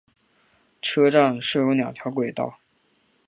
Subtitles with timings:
[0.81, 2.57] 车站设有两条轨道。